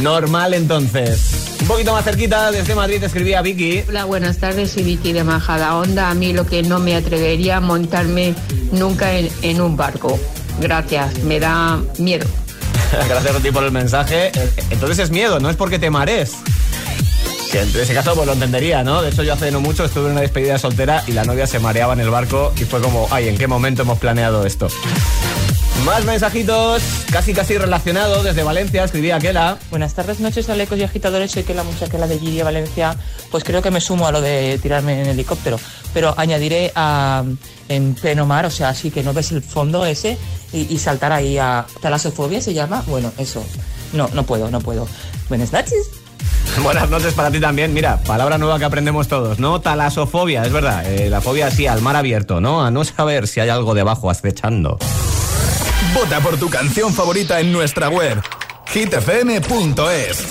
Normal 0.00 0.54
entonces. 0.54 1.56
Un 1.60 1.66
poquito 1.66 1.92
más 1.92 2.04
cerquita, 2.04 2.50
desde 2.50 2.74
Madrid 2.74 3.02
escribía 3.02 3.42
Vicky. 3.42 3.84
Hola, 3.88 4.04
buenas 4.04 4.38
tardes, 4.38 4.72
soy 4.72 4.84
Vicky 4.84 5.12
de 5.12 5.24
Majada 5.24 5.76
Onda. 5.76 6.10
A 6.10 6.14
mí 6.14 6.32
lo 6.32 6.46
que 6.46 6.62
no 6.62 6.78
me 6.78 6.94
atrevería 6.94 7.56
a 7.56 7.60
montarme 7.60 8.34
nunca 8.72 9.14
en, 9.14 9.30
en 9.42 9.60
un 9.60 9.76
barco. 9.76 10.18
Gracias, 10.60 11.18
me 11.20 11.40
da 11.40 11.80
miedo. 11.98 12.26
Gracias 13.08 13.36
a 13.36 13.40
ti 13.40 13.50
por 13.50 13.64
el 13.64 13.72
mensaje. 13.72 14.32
Entonces 14.70 14.98
es 14.98 15.10
miedo, 15.10 15.40
no 15.40 15.50
es 15.50 15.56
porque 15.56 15.78
te 15.78 15.90
mares. 15.90 16.34
Que 17.50 17.60
en 17.60 17.68
ese 17.68 17.94
caso 17.94 18.14
pues 18.14 18.26
lo 18.26 18.32
entendería, 18.32 18.82
¿no? 18.82 19.02
De 19.02 19.10
hecho 19.10 19.22
yo 19.22 19.32
hace 19.32 19.50
no 19.50 19.60
mucho 19.60 19.84
estuve 19.84 20.06
en 20.06 20.12
una 20.12 20.20
despedida 20.20 20.58
soltera 20.58 21.04
y 21.06 21.12
la 21.12 21.24
novia 21.24 21.46
se 21.46 21.58
mareaba 21.58 21.92
en 21.92 22.00
el 22.00 22.10
barco 22.10 22.52
y 22.56 22.64
fue 22.64 22.80
como, 22.80 23.08
ay, 23.10 23.28
¿en 23.28 23.38
qué 23.38 23.46
momento 23.46 23.82
hemos 23.82 23.98
planeado 23.98 24.44
esto? 24.44 24.68
Más 25.84 26.04
mensajitos, 26.04 26.82
casi 27.12 27.32
casi 27.32 27.56
relacionados 27.56 28.24
desde 28.24 28.42
Valencia, 28.42 28.82
escribía 28.82 29.20
Kela. 29.20 29.58
Buenas 29.70 29.94
tardes, 29.94 30.18
noches, 30.18 30.48
alecos 30.48 30.78
y 30.78 30.82
agitadores. 30.82 31.30
Soy 31.30 31.44
que 31.44 31.54
la 31.54 31.62
muchacha 31.62 32.04
de 32.06 32.18
Giri 32.18 32.42
Valencia. 32.42 32.96
Pues 33.30 33.44
creo 33.44 33.62
que 33.62 33.70
me 33.70 33.80
sumo 33.80 34.06
a 34.08 34.10
lo 34.10 34.20
de 34.20 34.58
tirarme 34.60 35.02
en 35.02 35.06
helicóptero. 35.08 35.60
Pero 35.94 36.14
añadiré 36.16 36.72
a, 36.74 37.22
en 37.68 37.94
pleno 37.94 38.26
mar, 38.26 38.46
o 38.46 38.50
sea, 38.50 38.70
así 38.70 38.90
que 38.90 39.04
no 39.04 39.12
ves 39.12 39.30
el 39.30 39.42
fondo 39.42 39.86
ese 39.86 40.18
y, 40.52 40.74
y 40.74 40.78
saltar 40.78 41.12
ahí 41.12 41.38
a 41.38 41.66
talasofobia 41.80 42.40
se 42.40 42.52
llama. 42.52 42.82
Bueno, 42.88 43.12
eso. 43.18 43.44
No, 43.92 44.08
no 44.12 44.24
puedo, 44.24 44.50
no 44.50 44.60
puedo. 44.60 44.88
Buenas 45.28 45.52
noches. 45.52 45.86
Buenas 46.62 46.88
noches 46.88 47.12
para 47.14 47.30
ti 47.30 47.40
también. 47.40 47.74
Mira, 47.74 47.98
palabra 48.02 48.38
nueva 48.38 48.58
que 48.58 48.64
aprendemos 48.64 49.08
todos, 49.08 49.38
¿no? 49.38 49.60
Talasofobia, 49.60 50.42
es 50.44 50.52
verdad. 50.52 50.90
eh, 50.90 51.10
la 51.10 51.20
fobia 51.20 51.50
sí 51.50 51.66
al 51.66 51.82
mar 51.82 51.96
abierto, 51.96 52.40
¿no? 52.40 52.64
A 52.64 52.70
no 52.70 52.84
saber 52.84 53.26
si 53.28 53.40
hay 53.40 53.48
algo 53.48 53.74
debajo 53.74 54.10
acechando. 54.10 54.78
Vota 55.94 56.20
por 56.20 56.38
tu 56.38 56.48
canción 56.50 56.92
favorita 56.92 57.40
en 57.40 57.52
nuestra 57.52 57.88
web 57.88 58.20
hitfm.es. 58.72 60.26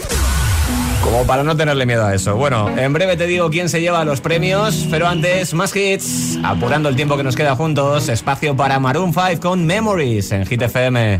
Como 1.03 1.23
para 1.25 1.43
no 1.43 1.55
tenerle 1.55 1.85
miedo 1.85 2.03
a 2.05 2.15
eso. 2.15 2.35
Bueno, 2.35 2.67
en 2.75 2.91
breve 2.91 3.15
te 3.15 3.27
digo 3.27 3.49
quién 3.51 3.69
se 3.69 3.79
lleva 3.79 4.03
los 4.03 4.21
premios, 4.21 4.87
pero 4.89 5.07
antes, 5.07 5.53
más 5.53 5.75
hits. 5.75 6.39
Apurando 6.43 6.89
el 6.89 6.95
tiempo 6.95 7.15
que 7.15 7.23
nos 7.23 7.35
queda 7.35 7.55
juntos, 7.55 8.09
espacio 8.09 8.55
para 8.55 8.79
Maroon 8.79 9.13
5 9.13 9.39
con 9.39 9.65
Memories 9.67 10.31
en 10.31 10.45
Hit 10.47 10.63
FM. 10.63 11.19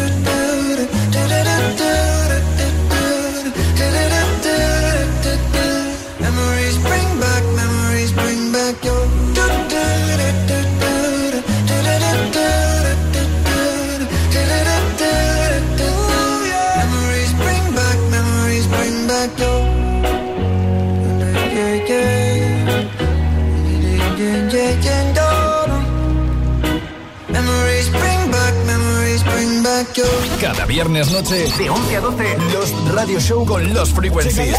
Cada 30.41 30.65
viernes 30.65 31.11
noche, 31.11 31.45
de 31.55 31.69
11 31.69 31.95
a 31.95 32.01
12, 32.01 32.37
los 32.51 32.93
Radio 32.95 33.19
Show 33.19 33.45
con 33.45 33.73
los 33.75 33.91
Frequencies. 33.91 34.57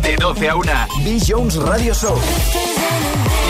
De 0.00 0.16
12 0.16 0.48
a 0.48 0.56
1, 0.56 0.72
B. 1.04 1.18
Jones 1.28 1.56
Radio 1.56 1.92
Show. 1.92 2.18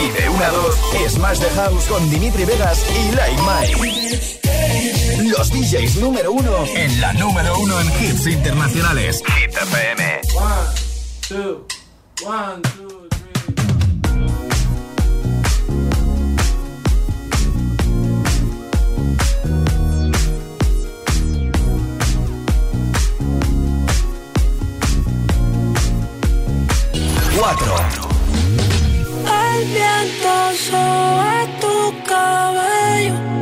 Y 0.04 0.10
de 0.20 0.28
1 0.28 0.44
a 0.44 0.50
2, 0.50 0.76
Smash 1.12 1.38
the 1.38 1.50
House 1.50 1.84
con 1.84 2.10
Dimitri 2.10 2.44
Vegas 2.44 2.84
y 2.90 3.14
Like 3.14 3.42
Mike. 3.42 5.30
Los 5.30 5.50
DJs 5.50 5.96
número 5.98 6.32
1 6.32 6.64
en 6.74 7.00
la 7.00 7.12
número 7.12 7.56
1 7.58 7.80
en 7.80 7.86
hits 8.02 8.26
internacionales. 8.26 9.22
Hit 9.24 9.56
FM. 9.56 10.20
two, 11.28 11.64
one, 12.26 12.60
two. 12.62 13.01
Cuatro. 27.42 27.74
El 29.26 29.64
viento 29.66 30.34
sobre 30.70 31.48
tu 31.60 32.04
cabello. 32.06 33.41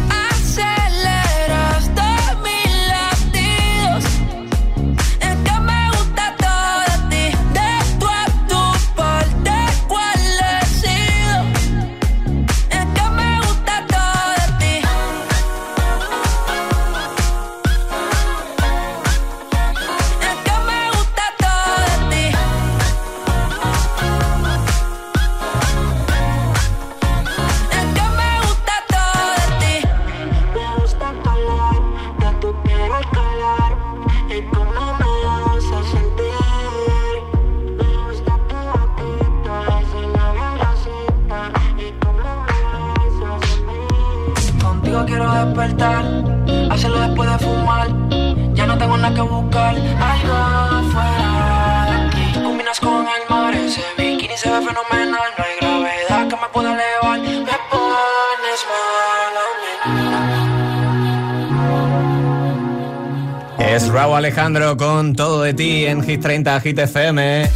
Alejandro 64.21 64.77
con 64.77 65.15
todo 65.15 65.41
de 65.41 65.55
ti 65.55 65.87
en 65.87 66.03
Hit 66.03 66.21
30 66.21 66.61
Hit 66.61 66.77
FM. 66.77 67.49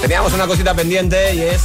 Teníamos 0.00 0.32
una 0.32 0.48
cosita 0.48 0.74
pendiente 0.74 1.32
y 1.32 1.42
es 1.42 1.62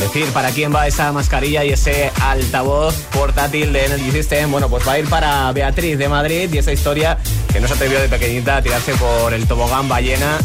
decir 0.00 0.26
para 0.32 0.50
quién 0.50 0.74
va 0.74 0.88
esa 0.88 1.12
mascarilla 1.12 1.64
y 1.64 1.70
ese 1.70 2.10
altavoz 2.22 2.96
portátil 3.12 3.72
de 3.72 3.84
Energy 3.84 4.10
System. 4.10 4.50
Bueno, 4.50 4.68
pues 4.68 4.86
va 4.86 4.94
a 4.94 4.98
ir 4.98 5.08
para 5.08 5.52
Beatriz 5.52 5.96
de 5.96 6.08
Madrid 6.08 6.52
y 6.52 6.58
esa 6.58 6.72
historia 6.72 7.18
que 7.52 7.60
no 7.60 7.68
se 7.68 7.74
atrevió 7.74 8.00
de 8.00 8.08
pequeñita 8.08 8.56
a 8.56 8.62
tirarse 8.62 8.94
por 8.94 9.32
el 9.32 9.46
tobogán 9.46 9.88
ballena 9.88 10.38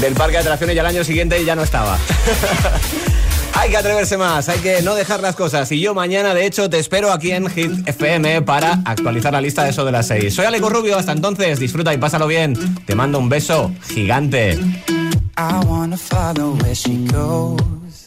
del 0.00 0.14
parque 0.14 0.32
de 0.32 0.40
atracciones 0.40 0.74
y 0.74 0.78
al 0.80 0.86
año 0.86 1.04
siguiente 1.04 1.44
ya 1.44 1.54
no 1.54 1.62
estaba. 1.62 1.96
Hay 3.54 3.70
que 3.70 3.76
atreverse 3.76 4.16
más, 4.16 4.48
hay 4.48 4.58
que 4.58 4.82
no 4.82 4.94
dejar 4.94 5.20
las 5.20 5.36
cosas. 5.36 5.70
Y 5.72 5.80
yo 5.80 5.94
mañana, 5.94 6.34
de 6.34 6.46
hecho, 6.46 6.68
te 6.68 6.78
espero 6.78 7.12
aquí 7.12 7.32
en 7.32 7.48
Hit 7.48 7.86
FM 7.86 8.42
para 8.42 8.80
actualizar 8.84 9.32
la 9.32 9.40
lista 9.40 9.64
de 9.64 9.70
eso 9.70 9.84
de 9.84 9.92
las 9.92 10.08
6. 10.08 10.34
Soy 10.34 10.46
Aleco 10.46 10.68
Rubio, 10.68 10.96
hasta 10.96 11.12
entonces, 11.12 11.60
disfruta 11.60 11.92
y 11.94 11.98
pásalo 11.98 12.26
bien. 12.26 12.54
Te 12.86 12.94
mando 12.94 13.18
un 13.18 13.28
beso 13.28 13.70
gigante. 13.88 14.58
I 15.36 15.64
wanna 15.66 15.96
follow 15.96 16.56
where 16.62 16.74
she 16.74 17.06
goes. 17.06 18.04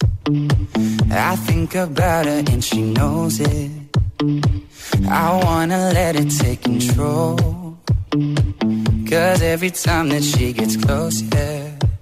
I 1.12 1.36
think 1.48 1.76
about 1.76 2.28
and 2.28 2.64
she 2.64 2.82
knows 2.82 3.40
it. 3.40 3.72
I 5.10 5.40
wanna 5.44 5.92
let 5.94 6.16
it 6.16 6.30
take 6.38 6.62
control. 6.62 7.38
Cause 9.10 9.42
every 9.42 9.72
time 9.72 10.10
that 10.10 10.24
she 10.24 10.54
gets 10.54 10.78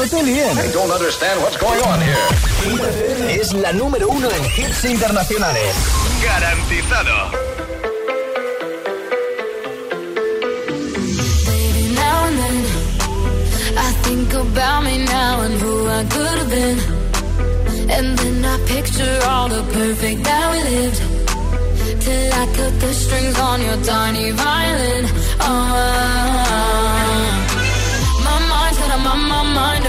No 0.00 0.08
te 0.08 0.22
líen. 0.22 0.58
I 0.58 0.72
don't 0.72 0.90
understand 0.90 1.40
what's 1.42 1.56
going 1.58 1.82
on 1.82 2.00
here. 2.00 2.26
Es 3.28 3.52
la 3.52 3.72
número 3.72 4.08
uno 4.08 4.28
en 4.30 4.44
hits 4.44 4.84
internacionales. 4.84 5.74
Garantizado. 6.22 7.30
Baby, 11.46 11.94
now 11.94 12.24
and 12.28 12.38
then 12.38 12.64
I 13.76 13.92
think 14.04 14.32
about 14.32 14.84
me 14.84 15.04
now 15.04 15.40
and 15.42 15.60
who 15.60 15.88
I 15.88 16.04
could 16.04 16.38
have 16.40 16.50
been. 16.50 16.78
And 17.90 18.18
then 18.18 18.44
I 18.44 18.58
picture 18.66 19.18
all 19.28 19.48
the 19.48 19.62
perfect 19.72 20.24
that 20.24 20.46
we 20.52 20.58
lived. 20.70 21.00
Till 22.00 22.32
I 22.32 22.46
cut 22.56 22.80
the 22.80 22.92
strings 22.94 23.38
on 23.38 23.60
your 23.60 23.78
tiny 23.84 24.30
violin. 24.30 25.04
Oh, 25.40 26.99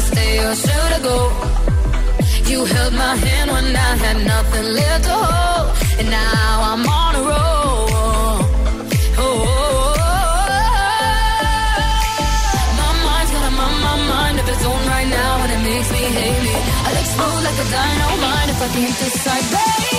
I 0.00 0.02
stay 0.02 0.34
or 0.46 0.54
should 0.54 0.92
I 0.96 1.00
go? 1.10 1.18
You 2.50 2.64
held 2.64 2.94
my 2.94 3.14
hand 3.24 3.50
when 3.50 3.66
I 3.88 3.92
had 4.04 4.16
nothing 4.32 4.66
left 4.78 5.04
to 5.04 5.16
hold, 5.28 5.66
and 6.00 6.08
now 6.08 6.52
I'm 6.70 6.84
on 7.00 7.12
a 7.20 7.22
roll. 7.30 8.38
Oh, 9.20 9.34
my 12.80 12.90
mind's 13.04 13.30
got 13.34 13.44
a 13.44 13.54
mind 14.14 14.36
of 14.40 14.46
its 14.48 14.64
own 14.64 14.82
right 14.94 15.08
now, 15.20 15.32
and 15.44 15.50
it 15.56 15.62
makes 15.68 15.90
me 15.92 16.02
hate 16.18 16.42
me. 16.48 16.56
I'll 16.86 16.98
explode 17.02 17.42
like 17.46 17.58
a 17.64 17.66
dynamite 17.76 18.48
if 18.54 18.60
I 18.66 18.68
can't 18.74 18.96
decide, 19.04 19.46
baby. 19.52 19.89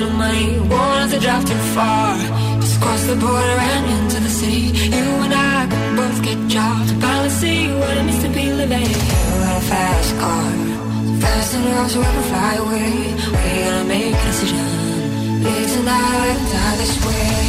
Little 0.00 0.16
money. 0.16 0.58
Won't 0.58 0.98
have 1.00 1.10
to 1.12 1.20
drive 1.20 1.44
too 1.44 1.62
far. 1.76 2.16
Just 2.60 2.80
cross 2.80 3.02
the 3.06 3.16
border 3.16 3.58
and 3.72 3.84
into 3.96 4.18
the 4.20 4.30
city. 4.30 4.64
You 4.96 5.06
and 5.24 5.34
I 5.34 5.66
can 5.70 5.96
both 5.96 6.22
get 6.22 6.38
jobs. 6.48 6.92
Finally 6.92 7.30
see 7.40 7.68
what 7.80 7.96
it 7.96 8.04
means 8.04 8.22
to 8.24 8.30
be 8.30 8.52
living. 8.52 8.80
You 8.80 9.36
got 9.44 9.62
a 9.62 9.66
fast 9.72 10.10
car. 10.22 10.50
Fast 11.20 11.54
enough 11.54 11.90
so 11.90 12.00
I 12.00 12.12
can 12.16 12.26
fly 12.32 12.54
away. 12.64 12.92
We 13.34 13.48
gotta 13.64 13.84
make 13.84 14.14
a 14.14 14.24
decision. 14.30 14.66
Live 15.44 15.70
tonight, 15.76 16.38
die 16.52 16.76
this 16.80 16.94
way. 17.06 17.39